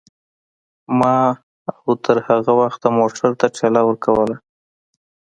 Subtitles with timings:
[0.99, 1.17] ما
[1.81, 4.35] او تر هغه وخته موټر ته ټېله ورکوله.